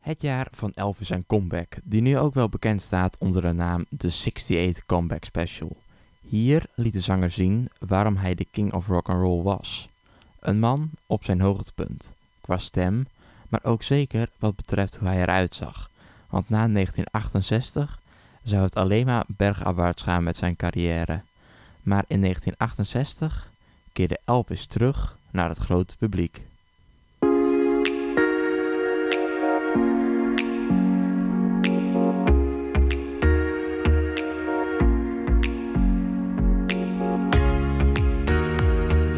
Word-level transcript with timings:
Het 0.00 0.22
jaar 0.22 0.48
van 0.50 0.72
Elvis 0.74 1.10
en 1.10 1.26
Comeback, 1.26 1.76
die 1.82 2.00
nu 2.00 2.18
ook 2.18 2.34
wel 2.34 2.48
bekend 2.48 2.82
staat 2.82 3.16
onder 3.18 3.42
de 3.42 3.52
naam 3.52 3.86
The 3.96 4.06
68 4.06 4.86
Comeback 4.86 5.24
Special. 5.24 5.76
Hier 6.20 6.64
liet 6.74 6.92
de 6.92 7.00
zanger 7.00 7.30
zien 7.30 7.68
waarom 7.78 8.16
hij 8.16 8.34
de 8.34 8.46
king 8.50 8.72
of 8.72 8.86
rock 8.86 9.08
and 9.08 9.20
roll 9.20 9.42
was. 9.42 9.88
Een 10.40 10.58
man 10.58 10.90
op 11.06 11.24
zijn 11.24 11.40
hoogtepunt, 11.40 12.12
qua 12.40 12.58
stem, 12.58 13.06
maar 13.48 13.60
ook 13.62 13.82
zeker 13.82 14.30
wat 14.38 14.56
betreft 14.56 14.96
hoe 14.96 15.08
hij 15.08 15.20
eruit 15.20 15.54
zag. 15.54 15.90
Want 16.28 16.48
na 16.48 16.68
1968 16.68 18.00
zou 18.42 18.62
het 18.62 18.74
alleen 18.74 19.06
maar 19.06 19.24
bergafwaarts 19.26 20.02
gaan 20.02 20.22
met 20.22 20.36
zijn 20.36 20.56
carrière. 20.56 21.20
Maar 21.82 22.04
in 22.08 22.20
1968 22.20 23.50
keerde 23.92 24.20
Elvis 24.24 24.66
terug 24.66 25.16
naar 25.30 25.48
het 25.48 25.58
grote 25.58 25.96
publiek. 25.96 26.40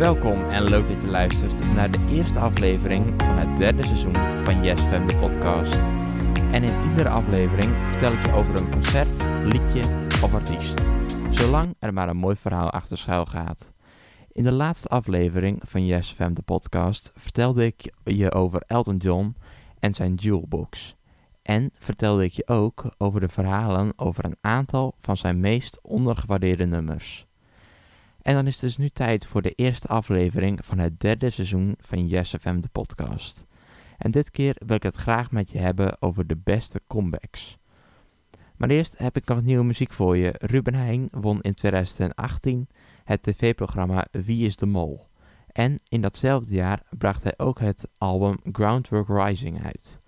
Welkom 0.03 0.51
en 0.51 0.65
leuk 0.65 0.87
dat 0.87 1.03
je 1.03 1.09
luistert 1.09 1.75
naar 1.75 1.91
de 1.91 2.07
eerste 2.11 2.39
aflevering 2.39 3.05
van 3.17 3.39
het 3.39 3.59
derde 3.59 3.85
seizoen 3.85 4.15
van 4.45 4.65
Yes 4.65 4.81
Fam 4.81 5.07
de 5.07 5.17
podcast. 5.17 5.81
En 6.53 6.63
in 6.63 6.91
iedere 6.91 7.09
aflevering 7.09 7.73
vertel 7.91 8.13
ik 8.13 8.27
je 8.27 8.33
over 8.33 8.57
een 8.57 8.71
concert, 8.71 9.45
liedje 9.45 9.81
of 10.23 10.35
artiest. 10.35 10.81
Zolang 11.31 11.75
er 11.79 11.93
maar 11.93 12.09
een 12.09 12.17
mooi 12.17 12.37
verhaal 12.37 12.71
achter 12.71 12.99
schuil 12.99 13.27
gaat. 13.27 13.73
In 14.33 14.43
de 14.43 14.53
laatste 14.53 14.89
aflevering 14.89 15.61
van 15.65 15.87
Yes 15.87 16.13
Fam 16.13 16.35
de 16.35 16.43
podcast 16.43 17.13
vertelde 17.15 17.65
ik 17.65 17.93
je 18.05 18.33
over 18.33 18.63
Elton 18.67 18.97
John 18.97 19.37
en 19.79 19.95
zijn 19.95 20.15
Jewelbox. 20.15 20.97
En 21.43 21.71
vertelde 21.75 22.25
ik 22.25 22.33
je 22.33 22.49
ook 22.49 22.95
over 22.99 23.21
de 23.21 23.29
verhalen 23.29 23.93
over 23.97 24.25
een 24.25 24.39
aantal 24.41 24.95
van 25.01 25.17
zijn 25.17 25.41
meest 25.41 25.79
ondergewaardeerde 25.83 26.67
nummers. 26.67 27.27
En 28.23 28.35
dan 28.35 28.47
is 28.47 28.53
het 28.53 28.61
dus 28.61 28.77
nu 28.77 28.89
tijd 28.89 29.27
voor 29.27 29.43
de 29.43 29.53
eerste 29.53 29.89
aflevering 29.89 30.65
van 30.65 30.79
het 30.79 31.01
derde 31.01 31.31
seizoen 31.31 31.75
van 31.79 32.07
Yes 32.07 32.35
FM 32.41 32.61
de 32.61 32.69
podcast. 32.73 33.47
En 33.99 34.11
dit 34.11 34.31
keer 34.31 34.57
wil 34.67 34.77
ik 34.77 34.83
het 34.83 34.97
graag 34.97 35.31
met 35.31 35.51
je 35.51 35.59
hebben 35.59 36.03
over 36.03 36.27
de 36.27 36.37
beste 36.37 36.81
comebacks. 36.87 37.59
Maar 38.57 38.71
eerst 38.71 38.99
heb 38.99 39.17
ik 39.17 39.27
nog 39.27 39.43
nieuwe 39.43 39.65
muziek 39.65 39.93
voor 39.93 40.17
je. 40.17 40.35
Ruben 40.39 40.75
Heijn 40.75 41.09
won 41.11 41.41
in 41.41 41.55
2018 41.55 42.69
het 43.05 43.23
tv-programma 43.23 44.07
Wie 44.11 44.47
is 44.47 44.57
de 44.57 44.67
Mol. 44.67 45.07
En 45.47 45.83
in 45.89 46.01
datzelfde 46.01 46.55
jaar 46.55 46.83
bracht 46.91 47.23
hij 47.23 47.35
ook 47.37 47.61
het 47.61 47.89
album 47.99 48.39
Groundwork 48.53 49.09
Rising 49.09 49.65
uit. 49.65 50.01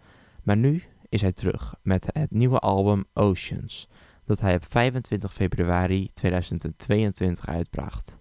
Maar 0.43 0.57
nu 0.57 0.83
is 1.09 1.21
hij 1.21 1.33
terug 1.33 1.75
met 1.83 2.09
het 2.13 2.31
nieuwe 2.31 2.59
album 2.59 3.05
Oceans 3.13 3.89
dat 4.25 4.41
hij 4.41 4.55
op 4.55 4.65
25 4.69 5.33
februari 5.33 6.11
2022 6.15 7.47
uitbracht. 7.47 8.19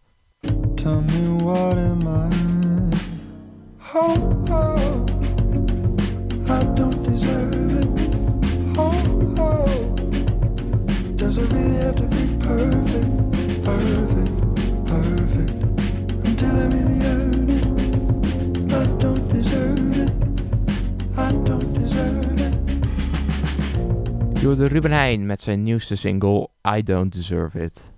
Je 24.58 24.68
Ruben 24.68 24.92
Heijn 24.92 25.26
met 25.26 25.42
zijn 25.42 25.64
nieuwste 25.64 25.96
single 25.96 26.50
I 26.76 26.84
Don't 26.84 27.14
Deserve 27.14 27.62
It. 27.62 27.92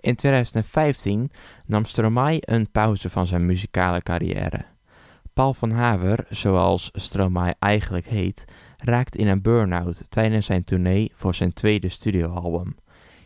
In 0.00 0.14
2015 0.14 1.30
nam 1.66 1.84
Stromae 1.84 2.38
een 2.40 2.70
pauze 2.70 3.10
van 3.10 3.26
zijn 3.26 3.46
muzikale 3.46 4.02
carrière. 4.02 4.64
Paul 5.32 5.54
van 5.54 5.70
Haver, 5.70 6.26
zoals 6.28 6.90
Stromae 6.92 7.54
eigenlijk 7.58 8.06
heet, 8.06 8.44
raakte 8.78 9.18
in 9.18 9.28
een 9.28 9.42
burn-out 9.42 10.10
tijdens 10.10 10.46
zijn 10.46 10.64
tournee 10.64 11.12
voor 11.14 11.34
zijn 11.34 11.52
tweede 11.52 11.88
studioalbum. 11.88 12.76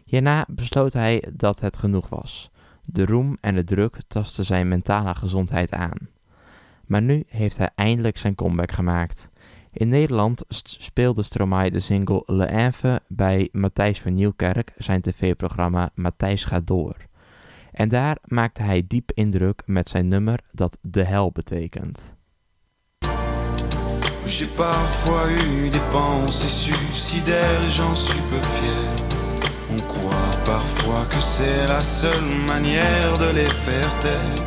Hierna 0.05 0.47
besloot 0.49 0.93
hij 0.93 1.25
dat 1.33 1.61
het 1.61 1.79
genoeg 1.79 2.09
was. 2.09 2.51
De 2.91 3.06
roem 3.06 3.37
en 3.41 3.54
de 3.54 3.65
druk 3.65 3.97
tasten 4.06 4.44
zijn 4.44 4.69
mentale 4.69 5.15
gezondheid 5.15 5.72
aan. 5.72 6.09
Maar 6.87 7.03
nu 7.03 7.25
heeft 7.26 7.59
hij 7.59 7.71
eindelijk 7.75 8.16
zijn 8.16 8.34
comeback 8.34 8.72
gemaakt. 8.72 9.31
In 9.72 9.88
Nederland 9.88 10.44
speelde 10.62 11.22
Stromae 11.22 11.71
de 11.71 11.81
single 11.81 12.22
Le 12.26 12.47
Infe 12.47 13.00
bij 13.09 13.49
Matthijs 13.53 14.00
van 14.00 14.15
Nieuwkerk, 14.15 14.72
zijn 14.76 15.00
tv-programma 15.00 15.91
Matthijs 15.94 16.44
gaat 16.44 16.66
door. 16.66 16.97
En 17.72 17.88
daar 17.88 18.19
maakte 18.25 18.62
hij 18.62 18.84
diep 18.88 19.10
indruk 19.15 19.62
met 19.66 19.88
zijn 19.88 20.09
nummer 20.09 20.41
dat 20.53 20.78
de 20.81 21.05
hel 21.05 21.32
betekent. 21.32 22.16
J'ai 24.26 24.47
parfois 24.47 25.31
eu 25.31 25.70
des 25.70 25.81
pensées 25.91 26.69
j'en 27.69 27.97
suis 27.97 28.20
peu 28.31 28.41
fier. 28.41 28.91
On 29.70 29.76
croit 29.76 30.28
parfois 30.49 31.05
que 31.11 31.21
c'est 31.21 31.67
la 31.67 31.81
seule 31.81 32.31
manière 32.47 33.13
de 33.19 33.31
les 33.39 33.53
faire 33.65 33.93
taire. 34.01 34.43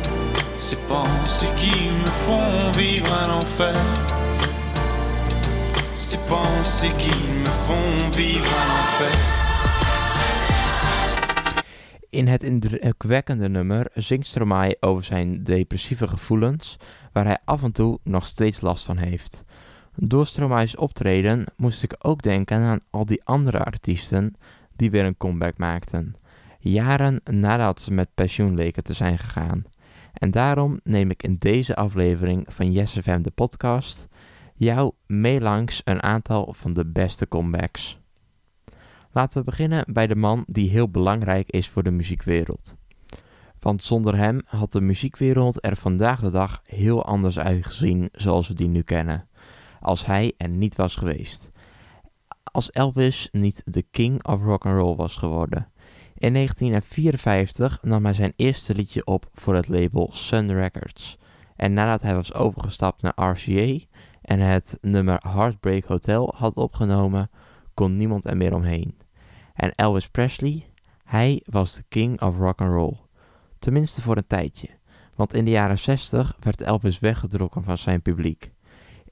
Ces 0.58 0.78
pensées 0.88 1.54
qui 1.62 1.78
me 2.02 2.10
font 2.24 2.54
vivre 2.80 3.12
un 3.24 3.30
enfer. 3.40 3.76
Ces 5.96 6.20
pensées 6.28 6.94
qui 7.02 7.16
me 7.44 7.52
font 7.66 8.10
vivre 8.20 8.50
un 8.62 8.70
enfer. 8.80 9.16
In 12.10 12.26
het 12.28 12.42
indrukwekkende 12.42 13.48
nummer 13.48 13.86
zingt 13.94 14.26
Stromae 14.26 14.76
over 14.80 15.04
zijn 15.04 15.44
depressieve 15.44 16.08
gevoelens, 16.08 16.76
waar 17.12 17.24
hij 17.24 17.38
af 17.44 17.62
en 17.62 17.72
toe 17.72 17.98
nog 18.02 18.26
steeds 18.26 18.60
last 18.60 18.84
van 18.84 18.96
heeft. 18.96 19.44
Door 19.96 20.26
Stromae's 20.26 20.76
optreden 20.76 21.44
moest 21.56 21.82
ik 21.82 21.94
ook 21.98 22.22
denken 22.22 22.58
aan 22.58 22.80
al 22.90 23.06
die 23.06 23.20
andere 23.24 23.58
artiesten 23.58 24.36
die 24.76 24.90
weer 24.90 25.04
een 25.04 25.16
comeback 25.16 25.58
maakten, 25.58 26.14
jaren 26.58 27.20
nadat 27.24 27.80
ze 27.80 27.92
met 27.92 28.14
pensioen 28.14 28.54
leken 28.54 28.84
te 28.84 28.92
zijn 28.92 29.18
gegaan. 29.18 29.64
En 30.12 30.30
daarom 30.30 30.80
neem 30.84 31.10
ik 31.10 31.22
in 31.22 31.36
deze 31.38 31.76
aflevering 31.76 32.44
van 32.48 32.72
Yes 32.72 32.92
FM 32.92 33.22
de 33.22 33.30
podcast 33.30 34.08
jou 34.54 34.92
mee 35.06 35.40
langs 35.40 35.80
een 35.84 36.02
aantal 36.02 36.54
van 36.56 36.72
de 36.72 36.86
beste 36.86 37.28
comebacks. 37.28 38.00
Laten 39.10 39.38
we 39.38 39.44
beginnen 39.44 39.84
bij 39.88 40.06
de 40.06 40.16
man 40.16 40.44
die 40.46 40.70
heel 40.70 40.88
belangrijk 40.88 41.50
is 41.50 41.68
voor 41.68 41.82
de 41.82 41.90
muziekwereld. 41.90 42.76
Want 43.60 43.82
zonder 43.82 44.16
hem 44.16 44.40
had 44.44 44.72
de 44.72 44.80
muziekwereld 44.80 45.64
er 45.64 45.76
vandaag 45.76 46.20
de 46.20 46.30
dag 46.30 46.60
heel 46.64 47.04
anders 47.04 47.38
uitgezien 47.38 48.08
zoals 48.12 48.48
we 48.48 48.54
die 48.54 48.68
nu 48.68 48.82
kennen, 48.82 49.28
als 49.80 50.06
hij 50.06 50.32
er 50.36 50.48
niet 50.48 50.76
was 50.76 50.96
geweest 50.96 51.51
als 52.44 52.70
Elvis 52.70 53.28
niet 53.32 53.62
de 53.64 53.82
king 53.82 54.26
of 54.26 54.42
rock 54.42 54.66
and 54.66 54.74
roll 54.74 54.96
was 54.96 55.16
geworden. 55.16 55.68
In 56.14 56.32
1954 56.32 57.78
nam 57.82 58.04
hij 58.04 58.14
zijn 58.14 58.32
eerste 58.36 58.74
liedje 58.74 59.06
op 59.06 59.26
voor 59.34 59.54
het 59.54 59.68
label 59.68 60.10
Sun 60.12 60.52
Records. 60.52 61.18
En 61.56 61.72
nadat 61.72 62.02
hij 62.02 62.14
was 62.14 62.34
overgestapt 62.34 63.02
naar 63.02 63.30
RCA 63.30 63.84
en 64.22 64.38
het 64.38 64.78
nummer 64.80 65.18
Heartbreak 65.28 65.84
Hotel 65.84 66.34
had 66.36 66.54
opgenomen, 66.54 67.30
kon 67.74 67.96
niemand 67.96 68.24
er 68.24 68.36
meer 68.36 68.54
omheen. 68.54 68.98
En 69.54 69.74
Elvis 69.74 70.08
Presley, 70.08 70.66
hij 71.04 71.42
was 71.44 71.74
de 71.74 71.84
king 71.88 72.20
of 72.20 72.36
rock 72.36 72.60
and 72.60 72.72
roll. 72.72 72.96
Tenminste 73.58 74.02
voor 74.02 74.16
een 74.16 74.26
tijdje, 74.26 74.68
want 75.14 75.34
in 75.34 75.44
de 75.44 75.50
jaren 75.50 75.78
60 75.78 76.36
werd 76.40 76.60
Elvis 76.60 76.98
weggedrokken 76.98 77.64
van 77.64 77.78
zijn 77.78 78.02
publiek. 78.02 78.52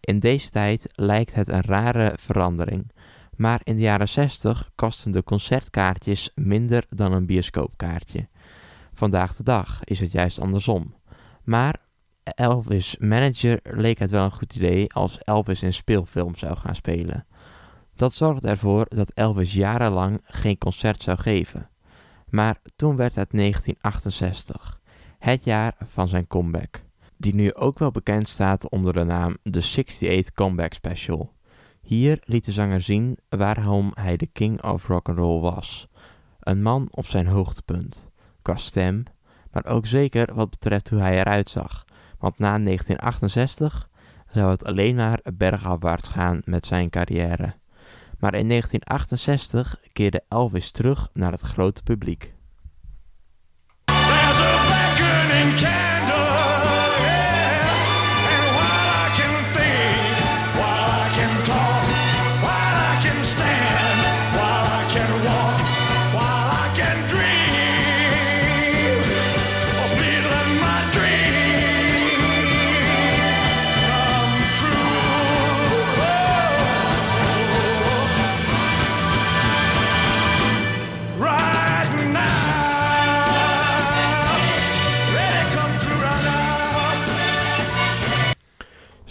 In 0.00 0.19
deze 0.19 0.50
tijd 0.50 0.88
lijkt 0.94 1.35
het 1.35 1.49
een 1.49 1.62
rare 1.62 2.12
verandering, 2.17 2.93
maar 3.41 3.61
in 3.65 3.75
de 3.77 3.83
jaren 3.83 4.09
60 4.09 4.71
kosten 4.75 5.13
de 5.13 5.23
concertkaartjes 5.23 6.31
minder 6.35 6.85
dan 6.89 7.13
een 7.13 7.27
bioscoopkaartje. 7.27 8.29
Vandaag 8.93 9.37
de 9.37 9.43
dag 9.43 9.85
is 9.85 10.01
het 10.01 10.13
juist 10.13 10.41
andersom. 10.41 10.95
Maar 11.45 11.77
Elvis' 12.23 12.97
manager 12.99 13.61
leek 13.63 13.99
het 13.99 14.11
wel 14.11 14.25
een 14.25 14.33
goed 14.33 14.55
idee 14.55 14.93
als 14.93 15.19
Elvis 15.19 15.63
een 15.63 15.73
speelfilm 15.73 16.35
zou 16.35 16.57
gaan 16.57 16.75
spelen. 16.75 17.27
Dat 17.95 18.15
zorgde 18.15 18.49
ervoor 18.49 18.87
dat 18.89 19.11
Elvis 19.11 19.53
jarenlang 19.53 20.21
geen 20.25 20.59
concert 20.59 21.03
zou 21.03 21.19
geven. 21.19 21.71
Maar 22.29 22.57
toen 22.77 22.97
werd 22.97 23.15
het 23.15 23.31
1968, 23.31 24.81
het 25.19 25.45
jaar 25.45 25.75
van 25.79 26.09
zijn 26.09 26.27
comeback, 26.27 26.83
die 27.17 27.35
nu 27.35 27.55
ook 27.55 27.79
wel 27.79 27.91
bekend 27.91 28.29
staat 28.29 28.69
onder 28.69 28.93
de 28.93 29.05
naam 29.05 29.37
The 29.43 29.59
68 29.59 30.33
Comeback 30.33 30.73
Special. 30.73 31.39
Hier 31.91 32.19
liet 32.25 32.45
de 32.45 32.53
zanger 32.53 32.81
zien 32.81 33.19
waarom 33.29 33.91
hij 33.95 34.17
de 34.17 34.27
king 34.27 34.63
of 34.63 34.87
rock 34.87 35.09
and 35.09 35.19
roll 35.19 35.41
was. 35.41 35.89
Een 36.41 36.63
man 36.63 36.89
op 36.91 37.07
zijn 37.07 37.27
hoogtepunt, 37.27 38.11
qua 38.43 38.57
stem, 38.57 39.05
maar 39.53 39.67
ook 39.67 39.87
zeker 39.87 40.35
wat 40.35 40.51
betreft 40.51 40.91
hoe 40.91 41.01
hij 41.01 41.19
eruit 41.19 41.51
zag. 41.51 41.85
Want 42.19 42.39
na 42.39 42.59
1968 42.59 43.89
zou 44.33 44.51
het 44.51 44.65
alleen 44.65 44.95
maar 44.95 45.21
bergafwaarts 45.35 46.09
gaan 46.09 46.43
met 46.45 46.67
zijn 46.67 46.91
carrière. 46.91 47.55
Maar 48.19 48.35
in 48.35 48.49
1968 48.49 49.81
keerde 49.93 50.23
Elvis 50.29 50.71
terug 50.71 51.11
naar 51.13 51.33
het 51.33 51.41
grote 51.41 51.83
publiek. 51.83 52.35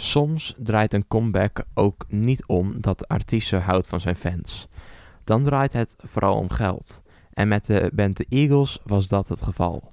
Soms 0.09 0.55
draait 0.57 0.93
een 0.93 1.07
comeback 1.07 1.63
ook 1.73 2.05
niet 2.07 2.45
om 2.45 2.81
dat 2.81 2.99
de 2.99 3.07
artiest 3.07 3.51
houdt 3.51 3.87
van 3.87 3.99
zijn 3.99 4.15
fans. 4.15 4.67
Dan 5.23 5.43
draait 5.43 5.73
het 5.73 5.95
vooral 5.97 6.35
om 6.35 6.49
geld. 6.49 7.01
En 7.33 7.47
met 7.47 7.65
de 7.65 7.91
band 7.93 8.15
The 8.15 8.25
Eagles 8.29 8.79
was 8.83 9.07
dat 9.07 9.27
het 9.27 9.41
geval. 9.41 9.91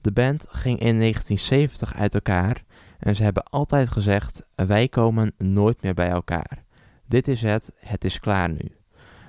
De 0.00 0.12
band 0.12 0.46
ging 0.48 0.78
in 0.78 0.98
1970 0.98 1.94
uit 1.94 2.14
elkaar 2.14 2.64
en 2.98 3.16
ze 3.16 3.22
hebben 3.22 3.42
altijd 3.42 3.90
gezegd: 3.90 4.42
wij 4.54 4.88
komen 4.88 5.32
nooit 5.38 5.82
meer 5.82 5.94
bij 5.94 6.10
elkaar. 6.10 6.64
Dit 7.06 7.28
is 7.28 7.42
het, 7.42 7.72
het 7.76 8.04
is 8.04 8.20
klaar 8.20 8.48
nu. 8.48 8.76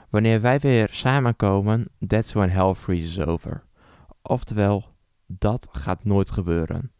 Wanneer 0.09 0.41
wij 0.41 0.59
weer 0.59 0.89
samenkomen, 0.91 1.87
that's 2.07 2.33
when 2.33 2.49
hell 2.49 2.73
freezes 2.73 3.25
over. 3.25 3.63
Oftewel, 4.21 4.85
dat 5.25 5.67
gaat 5.71 6.03
nooit 6.03 6.31
gebeuren. 6.31 6.91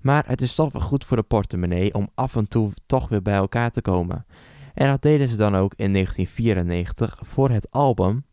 Maar 0.00 0.24
het 0.26 0.40
is 0.40 0.54
toch 0.54 0.72
wel 0.72 0.82
goed 0.82 1.04
voor 1.04 1.16
de 1.16 1.22
portemonnee 1.22 1.94
om 1.94 2.08
af 2.14 2.36
en 2.36 2.48
toe 2.48 2.70
toch 2.86 3.08
weer 3.08 3.22
bij 3.22 3.36
elkaar 3.36 3.70
te 3.70 3.82
komen. 3.82 4.26
En 4.74 4.88
dat 4.88 5.02
deden 5.02 5.28
ze 5.28 5.36
dan 5.36 5.56
ook 5.56 5.72
in 5.76 5.92
1994 5.92 7.18
voor 7.22 7.50
het 7.50 7.70
album 7.70 8.24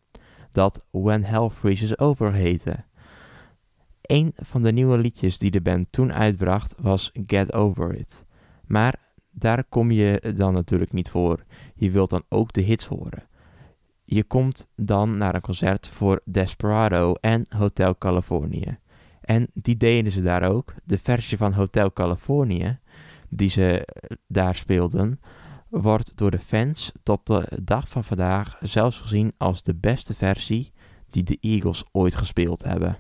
dat 0.51 0.85
When 0.91 1.23
Hell 1.23 1.49
Freezes 1.49 1.99
Over 1.99 2.33
heette. 2.33 2.83
Een 4.01 4.33
van 4.35 4.63
de 4.63 4.71
nieuwe 4.71 4.97
liedjes 4.97 5.37
die 5.37 5.51
de 5.51 5.61
band 5.61 5.87
toen 5.91 6.13
uitbracht 6.13 6.75
was 6.81 7.11
Get 7.27 7.53
Over 7.53 7.95
It. 7.95 8.25
Maar 8.65 8.95
daar 9.31 9.63
kom 9.63 9.91
je 9.91 10.33
dan 10.35 10.53
natuurlijk 10.53 10.93
niet 10.93 11.09
voor. 11.09 11.43
Je 11.75 11.91
wilt 11.91 12.09
dan 12.09 12.23
ook 12.29 12.53
de 12.53 12.61
hits 12.61 12.85
horen. 12.85 13.27
Je 14.03 14.23
komt 14.23 14.67
dan 14.75 15.17
naar 15.17 15.35
een 15.35 15.41
concert 15.41 15.87
voor 15.87 16.21
Desperado 16.25 17.13
en 17.13 17.45
Hotel 17.57 17.97
California. 17.97 18.79
En 19.25 19.47
die 19.53 19.77
deden 19.77 20.11
ze 20.11 20.21
daar 20.21 20.43
ook. 20.51 20.73
De 20.83 20.97
versie 20.97 21.37
van 21.37 21.53
Hotel 21.53 21.93
California, 21.93 22.79
die 23.29 23.49
ze 23.49 23.85
eh, 23.85 24.17
daar 24.27 24.55
speelden, 24.55 25.19
wordt 25.69 26.17
door 26.17 26.31
de 26.31 26.39
fans 26.39 26.91
tot 27.03 27.27
de 27.27 27.47
dag 27.61 27.89
van 27.89 28.03
vandaag 28.03 28.57
zelfs 28.61 28.97
gezien 28.99 29.33
als 29.37 29.63
de 29.63 29.75
beste 29.75 30.15
versie 30.15 30.73
die 31.09 31.23
de 31.23 31.37
Eagles 31.41 31.83
ooit 31.91 32.15
gespeeld 32.15 32.63
hebben. 32.63 32.97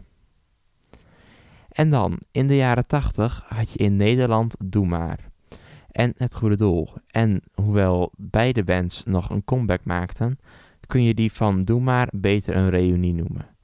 En 1.69 1.89
dan, 1.89 2.19
in 2.31 2.47
de 2.47 2.55
jaren 2.55 2.87
80 2.87 3.45
had 3.47 3.71
je 3.71 3.77
in 3.77 3.95
Nederland 3.95 4.55
Doe 4.63 4.85
Maar. 4.85 5.19
En 5.91 6.13
Het 6.17 6.35
Goede 6.35 6.55
Doel. 6.55 6.93
En 7.07 7.41
hoewel 7.53 8.11
beide 8.17 8.63
bands 8.63 9.03
nog 9.03 9.29
een 9.29 9.43
comeback 9.43 9.85
maakten, 9.85 10.39
kun 10.87 11.03
je 11.03 11.13
die 11.13 11.31
van 11.31 11.61
Doe 11.61 11.81
Maar 11.81 12.09
beter 12.11 12.55
een 12.55 12.69
reunie 12.69 13.13
noemen. 13.13 13.54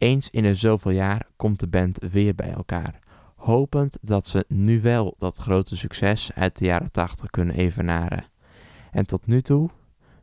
Eens 0.00 0.30
in 0.30 0.42
de 0.42 0.54
zoveel 0.54 0.90
jaar 0.90 1.26
komt 1.36 1.60
de 1.60 1.66
band 1.66 1.98
weer 2.10 2.34
bij 2.34 2.52
elkaar, 2.52 2.98
hopend 3.36 3.98
dat 4.00 4.28
ze 4.28 4.44
nu 4.48 4.80
wel 4.80 5.14
dat 5.18 5.36
grote 5.36 5.76
succes 5.76 6.30
uit 6.34 6.58
de 6.58 6.64
jaren 6.64 6.90
80 6.92 7.30
kunnen 7.30 7.54
evenaren. 7.54 8.24
En 8.90 9.06
tot 9.06 9.26
nu 9.26 9.40
toe, 9.40 9.70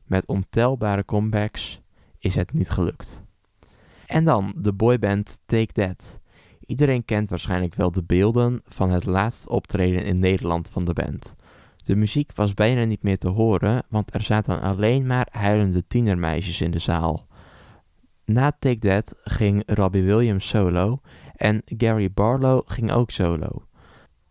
met 0.06 0.26
ontelbare 0.26 1.06
comebacks, 1.06 1.82
is 2.20 2.36
het 2.36 2.54
niet 2.54 2.70
gelukt. 2.70 3.24
En 4.06 4.24
dan 4.24 4.54
de 4.56 4.74
boyband 4.74 5.40
Take 5.46 5.74
That. 5.74 6.20
Iedereen 6.66 7.06
kent 7.06 7.30
waarschijnlijk 7.30 7.76
wel 7.76 7.92
de 7.92 8.04
beelden 8.04 8.62
van 8.66 8.90
het 8.90 9.06
laatste 9.06 9.50
optreden 9.50 10.04
in 10.04 10.20
Nederland 10.20 10.70
van 10.70 10.86
de 10.86 10.94
band. 10.94 11.36
De 11.84 11.96
muziek 11.96 12.32
was 12.36 12.54
bijna 12.54 12.84
niet 12.84 13.04
meer 13.04 13.18
te 13.18 13.30
horen, 13.30 13.84
want 13.90 14.14
er 14.14 14.22
zaten 14.22 14.62
alleen 14.62 15.06
maar 15.06 15.28
huilende 15.32 15.88
tienermeisjes 15.88 16.62
in 16.62 16.72
de 16.72 16.80
zaal. 16.80 17.27
Na 18.32 18.52
Take 18.60 18.80
That 18.80 19.16
ging 19.24 19.64
Robbie 19.66 20.04
Williams 20.04 20.48
solo 20.48 21.00
en 21.36 21.62
Gary 21.66 22.12
Barlow 22.12 22.62
ging 22.66 22.92
ook 22.92 23.12
solo. 23.12 23.66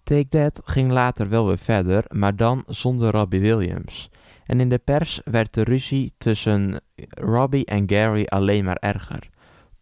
Take 0.02 0.28
That 0.28 0.60
ging 0.64 0.90
later 0.90 1.28
wel 1.28 1.46
weer 1.46 1.58
verder, 1.58 2.04
maar 2.08 2.36
dan 2.36 2.64
zonder 2.66 3.10
Robbie 3.10 3.40
Williams. 3.40 4.10
En 4.46 4.60
in 4.60 4.68
de 4.68 4.78
pers 4.78 5.20
werd 5.24 5.54
de 5.54 5.62
ruzie 5.62 6.12
tussen 6.18 6.80
Robbie 7.08 7.64
en 7.64 7.88
Gary 7.90 8.24
alleen 8.24 8.64
maar 8.64 8.76
erger. 8.80 9.28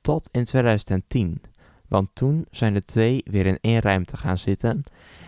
Tot 0.01 0.29
in 0.33 0.45
2010. 0.45 1.43
Want 1.89 2.11
toen 2.13 2.47
zijn 2.51 2.75
de 2.75 2.85
twee 2.85 3.23
weer 3.25 3.47
in 3.47 3.59
één 3.61 3.81
ruimte 3.81 4.17
gaan 4.17 4.39
zitten. 4.39 4.83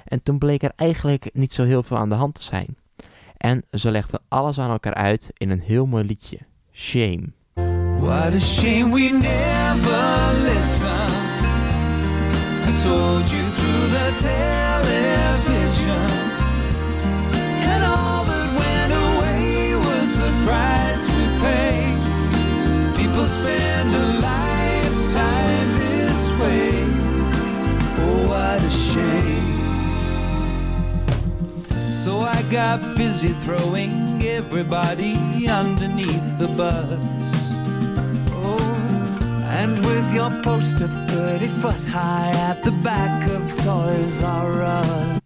En 0.05 0.23
toen 0.23 0.39
bleek 0.39 0.63
er 0.63 0.73
eigenlijk 0.77 1.31
niet 1.33 1.53
zo 1.53 1.65
heel 1.65 1.83
veel 1.83 1.97
aan 1.97 2.09
de 2.09 2.15
hand 2.15 2.35
te 2.35 2.43
zijn. 2.43 2.77
En 3.37 3.65
ze 3.71 3.91
legden 3.91 4.21
alles 4.29 4.59
aan 4.59 4.71
elkaar 4.71 4.95
uit 4.95 5.31
in 5.35 5.51
een 5.51 5.61
heel 5.61 5.87
mooi 5.87 6.05
liedje. 6.05 6.39
Shame. 6.73 7.36
What 8.07 8.35
a 8.35 8.41
shame 8.41 8.93
we 8.93 9.11
never 9.11 10.33
listened. 10.43 11.43
I 12.65 12.73
told 12.85 13.27
you 13.29 13.43
through 13.59 13.87
the 13.97 14.09
television. 14.23 16.11
And 17.67 17.83
all 17.83 18.25
that 18.25 18.51
went 18.63 18.93
away 18.93 19.75
was 19.75 20.09
the 20.23 20.31
price 20.47 21.03
we 21.17 21.25
pay. 21.43 21.79
People 22.97 23.25
spend 23.25 23.91
a 23.93 24.07
lifetime 24.23 25.69
this 25.75 26.31
way. 26.41 26.71
Oh, 28.05 28.19
what 28.31 28.61
a 28.63 28.71
shame. 28.71 29.51
So 31.93 32.21
I 32.21 32.41
got 32.53 32.79
busy 32.97 33.33
throwing 33.45 34.23
everybody 34.23 35.13
underneath 35.49 36.39
the 36.39 36.47
bus. 36.57 37.36
And 39.57 39.79
with 39.79 40.13
your 40.13 40.41
poster 40.41 40.89
30 40.89 41.49
foot 41.49 41.75
high 41.75 42.51
at 42.51 42.63
the 42.63 42.73
back 42.83 43.29
of 43.29 43.65
Toys 43.65 44.21
R 44.23 44.61
Us. 44.61 45.19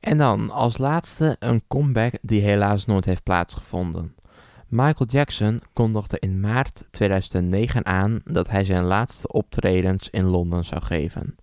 En 0.00 0.18
dan 0.18 0.50
als 0.50 0.78
laatste 0.78 1.36
een 1.38 1.62
comeback 1.68 2.14
die 2.22 2.40
helaas 2.40 2.86
nooit 2.86 3.04
heeft 3.04 3.22
plaatsgevonden. 3.22 4.14
Michael 4.68 5.08
Jackson 5.08 5.62
kondigde 5.72 6.18
in 6.18 6.40
maart 6.40 6.88
2009 6.90 7.86
aan 7.86 8.20
dat 8.24 8.50
hij 8.50 8.64
zijn 8.64 8.84
laatste 8.84 9.28
optredens 9.28 10.08
in 10.10 10.24
Londen 10.24 10.64
zou 10.64 10.82
geven. 10.82 11.36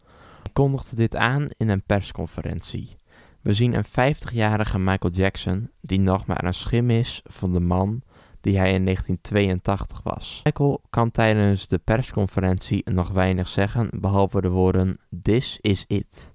Kondigde 0.53 0.96
dit 0.96 1.15
aan 1.15 1.46
in 1.58 1.70
een 1.70 1.84
persconferentie. 1.84 2.98
We 3.41 3.53
zien 3.53 3.74
een 3.74 4.15
50-jarige 4.15 4.79
Michael 4.79 5.13
Jackson 5.13 5.72
die 5.82 6.00
nog 6.00 6.25
maar 6.25 6.44
een 6.44 6.53
schim 6.53 6.89
is 6.89 7.22
van 7.25 7.53
de 7.53 7.60
man 7.60 8.01
die 8.48 8.58
hij 8.58 8.74
in 8.74 8.84
1982 8.84 10.01
was. 10.04 10.42
Michael 10.44 10.82
kan 10.89 11.12
tijdens 11.12 11.68
de 11.68 11.77
persconferentie 11.77 12.89
nog 12.89 13.10
weinig 13.10 13.48
zeggen 13.48 13.89
behalve 13.94 14.42
de 14.42 14.50
woorden 14.50 15.00
This 15.22 15.58
is 15.62 15.86
it. 15.88 16.34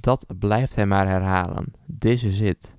Dat 0.00 0.26
blijft 0.38 0.74
hij 0.74 0.86
maar 0.86 1.06
herhalen. 1.06 1.72
This 1.98 2.22
is 2.22 2.40
it. 2.40 2.76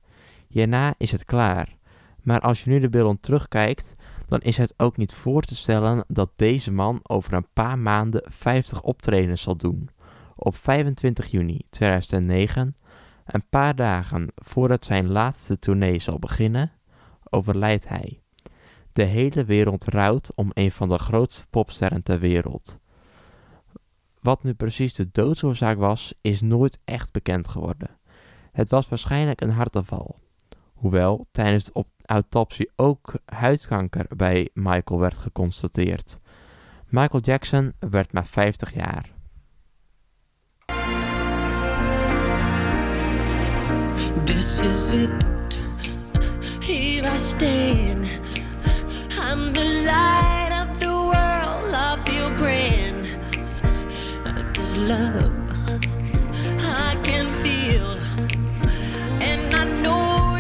Hierna 0.48 0.94
is 0.98 1.12
het 1.12 1.26
klaar. 1.26 1.76
Maar 2.24 2.40
als 2.40 2.64
je 2.64 2.70
nu 2.70 2.80
de 2.80 2.90
beelden 2.90 3.20
terugkijkt, 3.20 3.96
dan 4.28 4.40
is 4.40 4.58
het 4.58 4.74
ook 4.78 4.98
niet 4.98 5.14
voor 5.14 5.42
te 5.42 5.56
stellen 5.56 6.04
dat 6.08 6.32
deze 6.36 6.72
man 6.72 7.00
over 7.04 7.34
een 7.34 7.48
paar 7.54 7.80
maanden 7.80 8.24
50 8.26 8.82
optredens 8.82 9.42
zal 9.42 9.56
doen. 9.56 9.90
Op 10.36 10.56
25 10.56 11.28
juni 11.28 11.62
2009, 11.70 12.76
een 13.26 13.48
paar 13.50 13.76
dagen 13.76 14.28
voordat 14.36 14.86
zijn 14.86 15.12
laatste 15.12 15.60
tournee 15.60 16.00
zal 16.00 16.20
beginnen, 16.20 16.72
overlijdt 17.30 17.88
hij. 17.88 18.21
De 18.94 19.04
hele 19.04 19.46
wereld 19.46 19.86
rouwt 19.86 20.32
om 20.36 20.52
een 20.54 20.72
van 20.72 20.90
de 20.90 20.98
grootste 20.98 21.46
popsterren 21.50 22.04
ter 22.04 22.20
wereld. 22.20 22.80
Wat 24.20 24.44
nu 24.44 24.54
precies 24.54 24.94
de 24.94 25.10
doodsoorzaak 25.12 25.78
was, 25.78 26.14
is 26.22 26.42
nooit 26.42 26.80
echt 26.86 27.12
bekend 27.12 27.48
geworden. 27.48 27.90
Het 28.52 28.70
was 28.70 28.90
waarschijnlijk 28.90 29.42
een 29.42 29.52
hartaanval. 29.52 30.16
Hoewel 30.74 31.28
tijdens 31.32 31.66
de 31.66 31.86
autopsie 32.06 32.70
ook 32.76 33.14
huidkanker 33.26 34.06
bij 34.16 34.50
Michael 34.54 35.00
werd 35.00 35.18
geconstateerd. 35.18 36.20
Michael 36.88 37.22
Jackson 37.24 37.74
werd 37.80 38.14
maar 38.14 38.26
50 38.26 38.74
jaar. 38.74 39.10
This 44.24 44.60
is 44.60 44.92
it. 44.92 45.60
Here 46.60 47.14
I 47.14 47.18
stand. 47.18 48.31
The 49.32 49.38
light 49.86 50.52
the 50.80 50.88
love 54.88 55.32
I 56.60 56.98
can 57.02 57.32
feel. 57.42 57.98
I 59.54 59.66
know, 59.82 60.38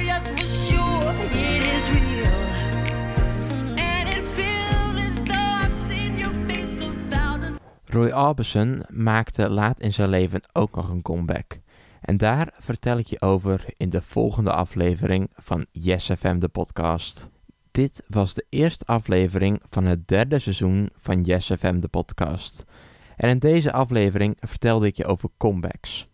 Roy 7.85 8.11
Orbison 8.11 8.83
maakte 8.89 9.49
laat 9.49 9.79
in 9.79 9.93
zijn 9.93 10.09
leven 10.09 10.41
ook 10.53 10.75
nog 10.75 10.89
een 10.89 11.01
comeback. 11.01 11.59
En 12.01 12.17
daar 12.17 12.53
vertel 12.59 12.97
ik 12.97 13.07
je 13.07 13.21
over 13.21 13.65
in 13.77 13.89
de 13.89 14.01
volgende 14.01 14.51
aflevering 14.51 15.29
van 15.35 15.65
Yes 15.71 16.09
FM 16.17 16.39
de 16.39 16.47
podcast. 16.47 17.30
Dit 17.71 18.03
was 18.07 18.33
de 18.33 18.45
eerste 18.49 18.85
aflevering 18.85 19.61
van 19.69 19.85
het 19.85 20.07
derde 20.07 20.39
seizoen 20.39 20.89
van 20.95 21.21
Yes 21.21 21.51
FM 21.59 21.79
de 21.79 21.87
podcast. 21.87 22.65
En 23.17 23.29
in 23.29 23.39
deze 23.39 23.71
aflevering 23.71 24.37
vertelde 24.39 24.87
ik 24.87 24.95
je 24.95 25.05
over 25.05 25.29
comebacks. 25.37 26.07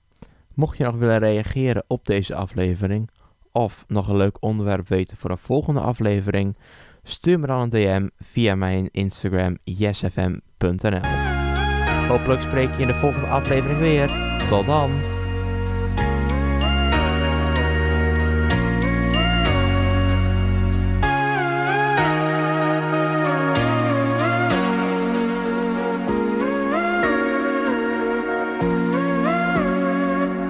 Mocht 0.53 0.77
je 0.77 0.83
nog 0.83 0.95
willen 0.95 1.19
reageren 1.19 1.83
op 1.87 2.05
deze 2.05 2.35
aflevering 2.35 3.09
of 3.51 3.85
nog 3.87 4.07
een 4.07 4.17
leuk 4.17 4.37
onderwerp 4.39 4.87
weten 4.87 5.17
voor 5.17 5.29
een 5.29 5.37
volgende 5.37 5.79
aflevering, 5.79 6.57
stuur 7.03 7.39
me 7.39 7.47
dan 7.47 7.61
een 7.61 7.69
DM 7.69 8.07
via 8.17 8.55
mijn 8.55 8.89
Instagram 8.91 9.57
yesfm.nl. 9.63 11.01
Hopelijk 12.07 12.41
spreek 12.41 12.75
je 12.75 12.81
in 12.81 12.87
de 12.87 12.95
volgende 12.95 13.27
aflevering 13.27 13.79
weer. 13.79 14.37
Tot 14.47 14.65
dan! 14.65 15.16